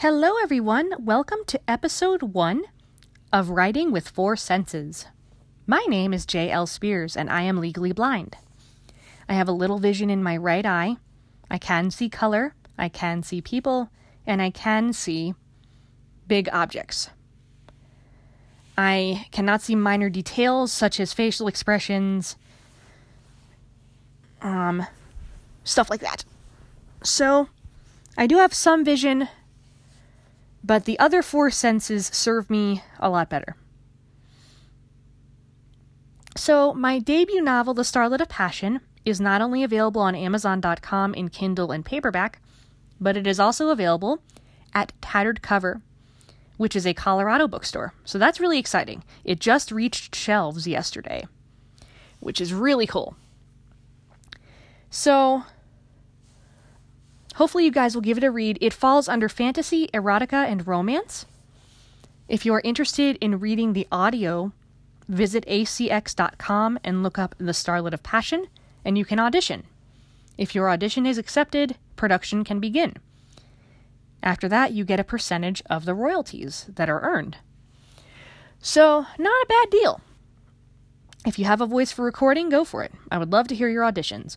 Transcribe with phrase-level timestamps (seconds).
[0.00, 0.94] Hello, everyone.
[0.98, 2.62] Welcome to episode one
[3.34, 5.04] of Writing with Four Senses.
[5.66, 6.66] My name is J.L.
[6.66, 8.38] Spears, and I am legally blind.
[9.28, 10.96] I have a little vision in my right eye.
[11.50, 13.90] I can see color, I can see people,
[14.26, 15.34] and I can see
[16.26, 17.10] big objects.
[18.78, 22.36] I cannot see minor details such as facial expressions,
[24.40, 24.86] um,
[25.62, 26.24] stuff like that.
[27.02, 27.50] So,
[28.16, 29.28] I do have some vision
[30.62, 33.56] but the other four senses serve me a lot better.
[36.36, 41.28] So, my debut novel, The Starlet of Passion, is not only available on Amazon.com in
[41.28, 42.40] Kindle and paperback,
[43.00, 44.22] but it is also available
[44.74, 45.82] at Tattered Cover,
[46.56, 47.94] which is a Colorado bookstore.
[48.04, 49.02] So that's really exciting.
[49.24, 51.26] It just reached shelves yesterday,
[52.20, 53.16] which is really cool.
[54.90, 55.44] So,
[57.36, 58.58] Hopefully, you guys will give it a read.
[58.60, 61.26] It falls under fantasy, erotica, and romance.
[62.28, 64.52] If you are interested in reading the audio,
[65.08, 68.46] visit acx.com and look up The Starlet of Passion,
[68.84, 69.64] and you can audition.
[70.38, 72.96] If your audition is accepted, production can begin.
[74.22, 77.38] After that, you get a percentage of the royalties that are earned.
[78.60, 80.00] So, not a bad deal.
[81.26, 82.92] If you have a voice for recording, go for it.
[83.10, 84.36] I would love to hear your auditions.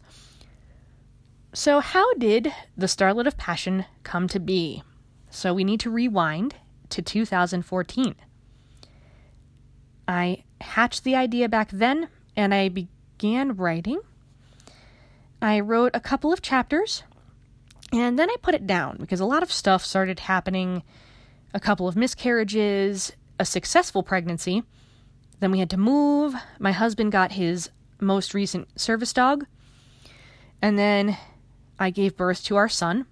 [1.55, 4.81] So, how did the Starlet of Passion come to be?
[5.29, 6.55] So, we need to rewind
[6.89, 8.15] to 2014.
[10.07, 14.01] I hatched the idea back then and I began writing.
[15.43, 17.03] I wrote a couple of chapters
[17.91, 20.81] and then I put it down because a lot of stuff started happening
[21.53, 24.63] a couple of miscarriages, a successful pregnancy.
[25.39, 26.33] Then we had to move.
[26.57, 29.45] My husband got his most recent service dog.
[30.59, 31.17] And then
[31.79, 33.05] I gave birth to our son.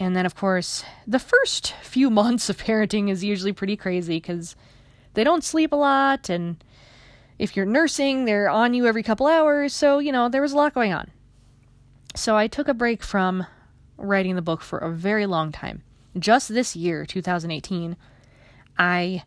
[0.00, 4.56] And then, of course, the first few months of parenting is usually pretty crazy because
[5.14, 6.28] they don't sleep a lot.
[6.28, 6.62] And
[7.38, 9.72] if you're nursing, they're on you every couple hours.
[9.72, 11.10] So, you know, there was a lot going on.
[12.16, 13.46] So I took a break from
[13.96, 15.82] writing the book for a very long time.
[16.16, 17.96] Just this year, 2018,
[18.78, 19.24] I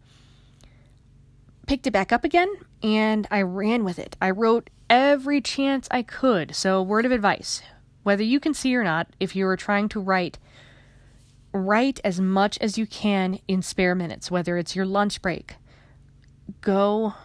[1.65, 2.49] picked it back up again
[2.81, 4.15] and I ran with it.
[4.21, 6.55] I wrote every chance I could.
[6.55, 7.61] So, word of advice
[8.07, 10.39] whether you can see or not, if you are trying to write,
[11.51, 15.55] write as much as you can in spare minutes, whether it's your lunch break.
[16.61, 17.15] Go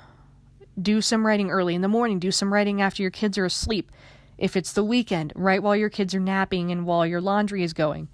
[0.80, 3.92] do some writing early in the morning, do some writing after your kids are asleep.
[4.38, 7.72] If it's the weekend, write while your kids are napping and while your laundry is
[7.72, 8.08] going.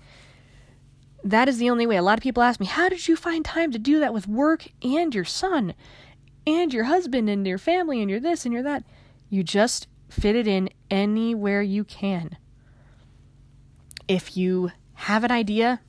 [1.25, 1.97] That is the only way.
[1.97, 4.29] A lot of people ask me, How did you find time to do that with
[4.29, 5.73] work and your son
[6.47, 8.85] and your husband and your family and your this and your that?
[9.31, 12.37] You just fit it in anywhere you can
[14.09, 15.81] if you have an idea,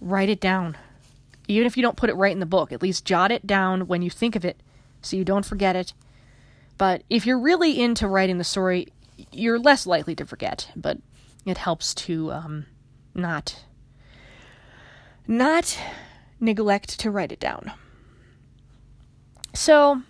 [0.00, 0.76] write it down.
[1.46, 3.86] Even if you don't put it right in the book, at least jot it down
[3.86, 4.58] when you think of it
[5.02, 5.92] so you don't forget it.
[6.78, 8.88] But if you're really into writing the story,
[9.30, 10.98] you're less likely to forget, but
[11.44, 12.66] it helps to um,
[13.14, 13.64] not
[15.26, 15.78] not
[16.40, 17.72] neglect to write it down.
[19.54, 20.02] So,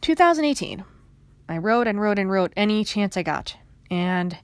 [0.00, 0.84] 2018,
[1.48, 3.56] I wrote and wrote and wrote any chance I got.
[3.90, 4.38] And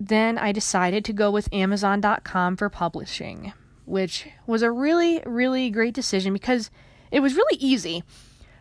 [0.00, 3.52] then I decided to go with Amazon.com for publishing,
[3.84, 6.70] which was a really, really great decision because
[7.10, 8.02] it was really easy.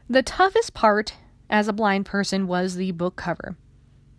[0.09, 1.13] The toughest part
[1.49, 3.55] as a blind person was the book cover.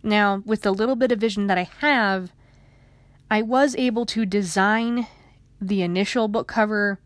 [0.01, 2.31] Now, with the little bit of vision that I have,
[3.29, 5.05] I was able to design
[5.61, 6.99] the initial book cover.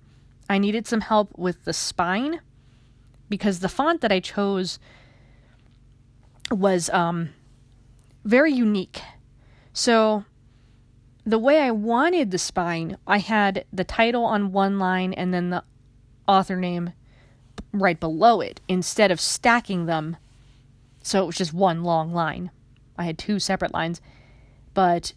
[0.49, 2.39] I needed some help with the spine
[3.27, 4.79] because the font that I chose
[6.49, 7.31] was um,
[8.23, 9.01] very unique
[9.75, 10.23] so,
[11.25, 15.49] the way I wanted the spine, I had the title on one line and then
[15.49, 15.65] the
[16.29, 16.93] author name
[17.73, 20.15] right below it instead of stacking them.
[21.03, 22.51] So it was just one long line.
[22.97, 23.99] I had two separate lines,
[24.73, 25.11] but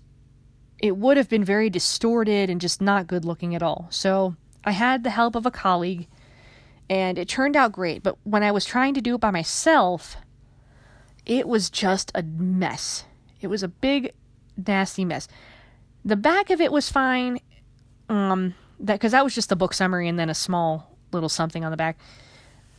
[0.81, 3.87] it would have been very distorted and just not good looking at all.
[3.91, 4.35] So
[4.65, 6.09] I had the help of a colleague
[6.91, 8.03] and it turned out great.
[8.03, 10.17] But when I was trying to do it by myself,
[11.25, 13.05] it was just a mess.
[13.41, 14.13] It was a big
[14.67, 15.29] nasty mess.
[16.05, 17.41] The back of it was fine.
[18.09, 21.65] Um, that because that was just the book summary and then a small little something
[21.65, 21.99] on the back.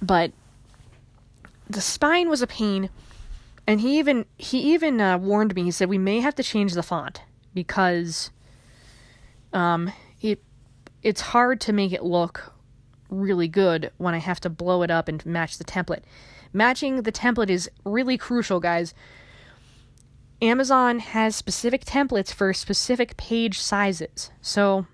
[0.01, 0.31] But
[1.69, 2.89] the spine was a pain,
[3.67, 5.63] and he even he even uh, warned me.
[5.63, 7.21] He said we may have to change the font
[7.53, 8.31] because
[9.53, 9.91] um
[10.21, 10.43] it
[11.01, 12.53] it's hard to make it look
[13.09, 16.03] really good when I have to blow it up and match the template.
[16.53, 18.93] Matching the template is really crucial, guys
[20.41, 24.31] Amazon has specific templates for specific page sizes.
[24.41, 24.85] So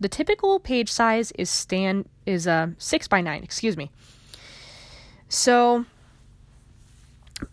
[0.00, 3.42] the typical page size is stand is a uh, six by nine.
[3.42, 3.90] Excuse me.
[5.28, 5.86] So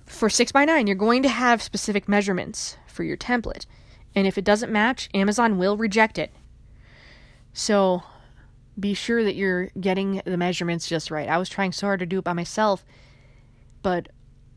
[0.05, 3.65] for six by nine, you're going to have specific measurements for your template,
[4.13, 6.31] and if it doesn't match, Amazon will reject it.
[7.53, 8.03] So
[8.79, 11.27] be sure that you're getting the measurements just right.
[11.27, 12.85] I was trying so hard to do it by myself,
[13.81, 14.09] but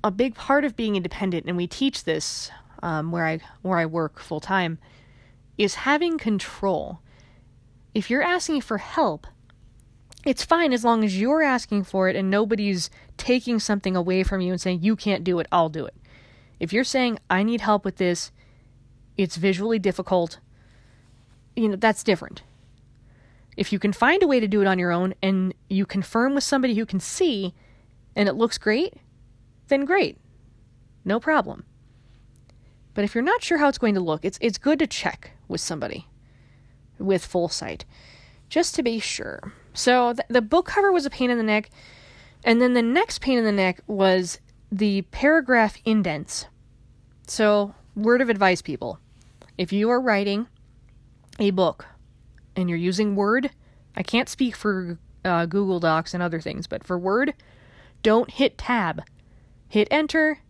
[0.05, 2.51] a big part of being independent, and we teach this
[2.83, 4.79] um, where I where I work full time,
[5.57, 7.01] is having control.
[7.95, 9.27] If you're asking for help,
[10.25, 14.41] it's fine as long as you're asking for it and nobody's taking something away from
[14.41, 15.95] you and saying you can't do it, I'll do it.
[16.61, 18.31] If you're saying I need help with this,
[19.17, 20.39] it's visually difficult,
[21.57, 22.43] you know, that's different.
[23.57, 26.35] If you can find a way to do it on your own and you confirm
[26.35, 27.53] with somebody who can see
[28.17, 28.95] and it looks great,
[29.69, 30.19] then great.
[31.05, 31.65] No problem.
[32.95, 35.33] But if you're not sure how it's going to look, it's it's good to check
[35.49, 36.07] with somebody
[36.99, 37.85] with full sight
[38.49, 39.53] just to be sure.
[39.73, 41.71] So th- the book cover was a pain in the neck,
[42.45, 44.41] and then the next pain in the neck was
[44.71, 46.47] the paragraph indents.
[47.27, 48.99] So, word of advice, people.
[49.57, 50.49] If you are writing
[51.39, 51.87] a book
[52.57, 53.51] and you're using Word,
[53.97, 57.35] I can't speak for uh, Google Docs and other things, but for Word,
[58.03, 59.03] don't hit tab.
[59.69, 60.41] Hit enter.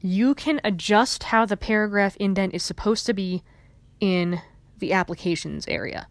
[0.00, 3.42] You can adjust how the paragraph indent is supposed to be
[4.00, 4.40] in
[4.78, 6.06] the applications area.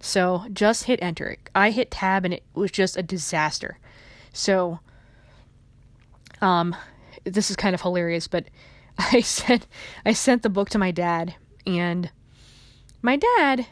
[0.00, 1.36] So just hit enter.
[1.54, 3.78] I hit tab and it was just a disaster.
[4.32, 4.80] So,
[6.40, 6.76] um,
[7.24, 8.46] this is kind of hilarious, but
[8.98, 9.66] I sent
[10.04, 11.34] I sent the book to my dad,
[11.66, 12.10] and
[13.02, 13.66] my dad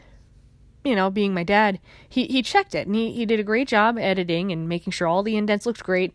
[0.83, 3.67] you know, being my dad, he, he checked it and he, he did a great
[3.67, 6.13] job editing and making sure all the indents looked great.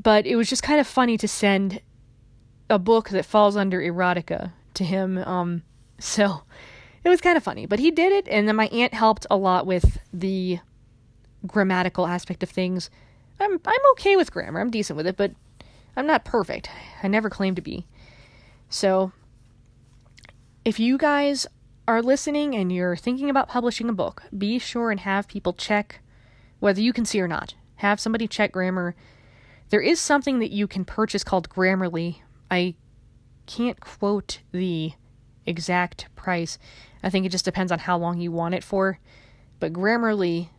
[0.00, 1.80] But it was just kind of funny to send
[2.68, 5.18] a book that falls under erotica to him.
[5.18, 5.62] Um,
[5.98, 6.42] so
[7.04, 7.66] it was kind of funny.
[7.66, 10.58] But he did it, and then my aunt helped a lot with the
[11.46, 12.90] grammatical aspect of things.
[13.40, 14.60] I'm I'm okay with grammar.
[14.60, 15.32] I'm decent with it, but
[15.96, 16.70] I'm not perfect.
[17.02, 17.86] I never claim to be.
[18.68, 19.12] So
[20.64, 21.46] if you guys
[21.86, 26.00] are listening and you're thinking about publishing a book, be sure and have people check
[26.58, 27.54] whether you can see or not.
[27.76, 28.94] Have somebody check grammar.
[29.74, 32.20] There is something that you can purchase called Grammarly.
[32.48, 32.76] I
[33.46, 34.92] can't quote the
[35.46, 36.58] exact price.
[37.02, 39.00] I think it just depends on how long you want it for.
[39.58, 40.50] But Grammarly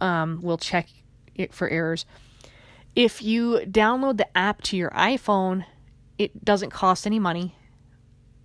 [0.00, 0.86] um, will check
[1.34, 2.06] it for errors.
[2.94, 5.64] If you download the app to your iPhone,
[6.16, 7.56] it doesn't cost any money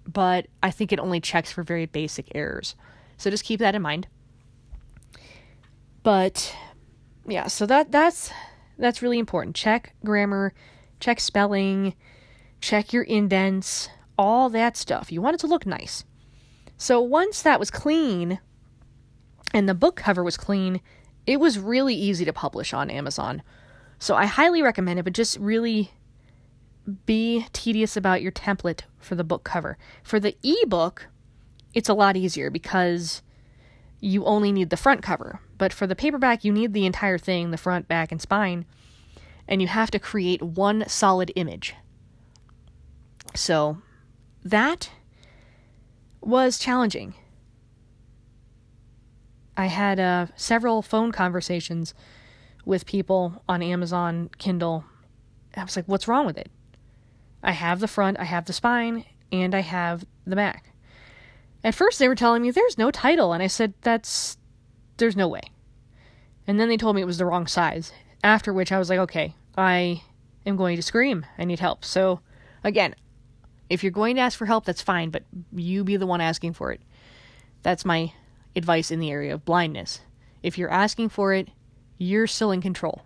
[0.07, 2.75] but I think it only checks for very basic errors.
[3.18, 4.07] So just keep that in mind.
[6.01, 6.56] But
[7.28, 8.31] yeah, so that that's
[8.77, 9.55] that's really important.
[9.55, 10.53] Check grammar,
[10.99, 11.95] check spelling,
[12.61, 15.11] check your indents, all that stuff.
[15.11, 16.03] You want it to look nice.
[16.77, 18.39] So once that was clean
[19.53, 20.81] and the book cover was clean,
[21.25, 23.41] it was really easy to publish on Amazon.
[23.99, 25.91] So I highly recommend it, but just really
[27.05, 29.77] be tedious about your template for the book cover.
[30.03, 31.07] For the ebook,
[31.73, 33.21] it's a lot easier because
[34.03, 35.39] you only need the front cover.
[35.57, 38.65] But for the paperback, you need the entire thing the front, back, and spine.
[39.47, 41.73] And you have to create one solid image.
[43.33, 43.77] So
[44.44, 44.89] that
[46.19, 47.13] was challenging.
[49.56, 51.94] I had uh, several phone conversations
[52.66, 54.83] with people on Amazon Kindle.
[55.56, 56.49] I was like, what's wrong with it?
[57.42, 60.72] I have the front, I have the spine, and I have the back.
[61.63, 64.37] At first, they were telling me there's no title, and I said, that's.
[64.97, 65.41] there's no way.
[66.45, 67.93] And then they told me it was the wrong size.
[68.23, 70.01] After which, I was like, okay, I
[70.45, 71.25] am going to scream.
[71.37, 71.85] I need help.
[71.85, 72.19] So,
[72.63, 72.95] again,
[73.69, 76.53] if you're going to ask for help, that's fine, but you be the one asking
[76.53, 76.81] for it.
[77.61, 78.11] That's my
[78.55, 80.01] advice in the area of blindness.
[80.41, 81.47] If you're asking for it,
[81.97, 83.03] you're still in control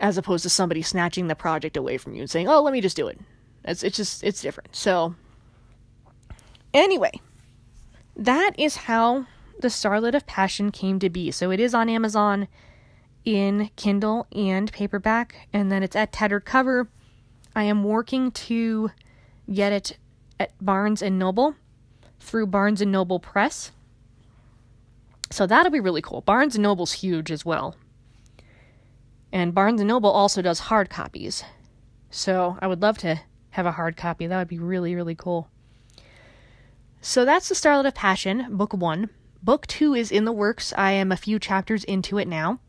[0.00, 2.80] as opposed to somebody snatching the project away from you and saying, "Oh, let me
[2.80, 3.20] just do it."
[3.64, 4.74] It's it's just it's different.
[4.74, 5.14] So
[6.72, 7.12] anyway,
[8.16, 9.26] that is how
[9.60, 11.30] the Starlet of Passion came to be.
[11.30, 12.48] So it is on Amazon
[13.24, 16.88] in Kindle and paperback, and then it's at tattered cover.
[17.54, 18.90] I am working to
[19.52, 19.98] get it
[20.38, 21.54] at Barnes and Noble
[22.18, 23.72] through Barnes and Noble Press.
[25.30, 26.22] So that'll be really cool.
[26.22, 27.76] Barnes and Noble's huge as well.
[29.32, 31.44] And Barnes & Noble also does hard copies.
[32.10, 34.26] So I would love to have a hard copy.
[34.26, 35.48] That would be really, really cool.
[37.00, 39.08] So that's The Starlet of Passion, Book 1.
[39.42, 40.74] Book 2 is in the works.
[40.76, 42.60] I am a few chapters into it now.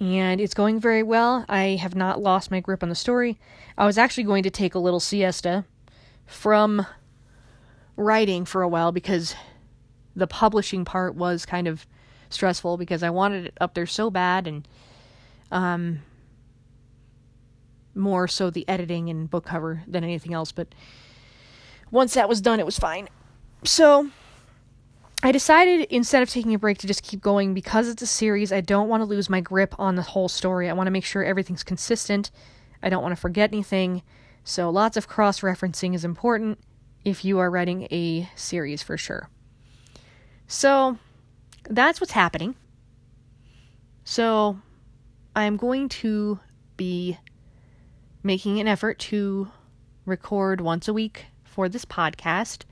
[0.00, 1.44] and it's going very well.
[1.48, 3.38] I have not lost my grip on the story.
[3.78, 5.64] I was actually going to take a little siesta
[6.26, 6.86] from
[7.96, 9.34] writing for a while because
[10.16, 11.86] the publishing part was kind of
[12.28, 14.66] stressful because I wanted it up there so bad and
[15.52, 16.00] um
[17.94, 20.74] more so the editing and book cover than anything else but
[21.94, 23.08] once that was done it was fine.
[23.62, 24.10] So
[25.22, 28.52] I decided instead of taking a break to just keep going because it's a series,
[28.52, 30.68] I don't want to lose my grip on the whole story.
[30.68, 32.32] I want to make sure everything's consistent.
[32.82, 34.02] I don't want to forget anything.
[34.42, 36.58] So lots of cross referencing is important
[37.04, 39.30] if you are writing a series for sure.
[40.48, 40.98] So
[41.70, 42.56] that's what's happening.
[44.02, 44.58] So
[45.36, 46.40] I'm going to
[46.76, 47.18] be
[48.24, 49.48] making an effort to
[50.04, 52.64] record once a week for this podcast.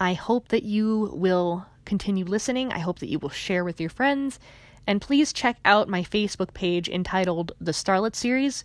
[0.00, 2.72] I hope that you will continue listening.
[2.72, 4.40] I hope that you will share with your friends.
[4.86, 8.64] And please check out my Facebook page entitled The Starlet Series.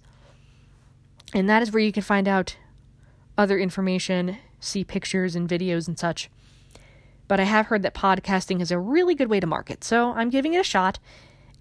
[1.34, 2.56] And that is where you can find out
[3.38, 6.30] other information, see pictures and videos and such.
[7.28, 10.30] But I have heard that podcasting is a really good way to market, so I'm
[10.30, 11.00] giving it a shot.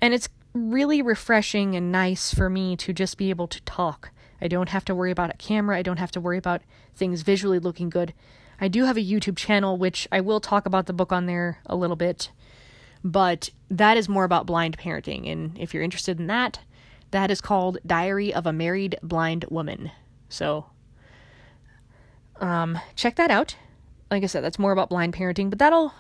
[0.01, 4.11] And it's really refreshing and nice for me to just be able to talk.
[4.41, 6.63] I don't have to worry about a camera, I don't have to worry about
[6.95, 8.15] things visually looking good.
[8.61, 11.61] I do have a YouTube channel, which I will talk about the book on there
[11.67, 12.31] a little bit,
[13.05, 15.31] but that is more about blind parenting.
[15.31, 16.61] And if you're interested in that,
[17.11, 19.91] that is called Diary of a Married Blind Woman.
[20.29, 20.67] So,
[22.41, 23.57] um, check that out.
[24.11, 25.93] Like I said, that's more about blind parenting, but that'll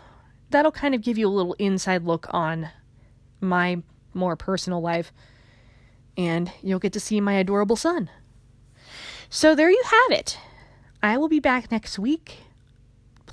[0.50, 2.70] that'll kind of give you a little inside look on
[3.40, 3.82] my
[4.14, 5.12] more personal life,
[6.16, 8.10] and you'll get to see my adorable son.
[9.30, 10.38] So there you have it.
[11.02, 12.38] I will be back next week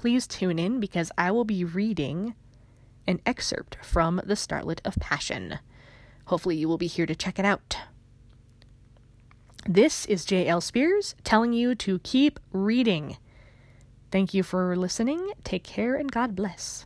[0.05, 2.35] please tune in because I will be reading
[3.07, 5.57] an excerpt from The Starlet of Passion.
[6.25, 7.75] Hopefully, you will be here to check it out.
[9.67, 10.61] This is J.L.
[10.61, 13.17] Spears telling you to keep reading.
[14.11, 15.31] Thank you for listening.
[15.43, 16.85] Take care and God bless.